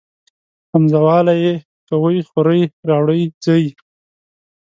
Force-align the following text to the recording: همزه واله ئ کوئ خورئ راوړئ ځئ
همزه 0.73 0.97
واله 1.05 1.33
ئ 1.41 1.47
کوئ 1.87 2.17
خورئ 2.29 2.61
راوړئ 2.89 3.21
ځئ 3.43 3.65